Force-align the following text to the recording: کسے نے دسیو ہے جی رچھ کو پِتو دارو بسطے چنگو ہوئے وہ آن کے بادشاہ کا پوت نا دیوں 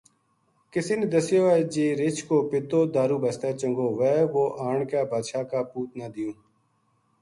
کسے 0.71 0.93
نے 0.99 1.05
دسیو 1.13 1.43
ہے 1.53 1.59
جی 1.73 1.85
رچھ 1.99 2.21
کو 2.27 2.37
پِتو 2.49 2.79
دارو 2.93 3.17
بسطے 3.23 3.49
چنگو 3.59 3.87
ہوئے 3.93 4.15
وہ 4.33 4.43
آن 4.67 4.79
کے 4.89 5.01
بادشاہ 5.11 5.43
کا 5.51 5.59
پوت 5.71 5.89
نا 5.97 6.07
دیوں 6.13 6.35